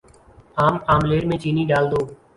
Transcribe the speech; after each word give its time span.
عام 0.61 0.75
آملیٹ 0.93 1.23
میں 1.29 1.37
چینی 1.43 1.63
ڈال 1.69 1.85
دو 1.91 1.99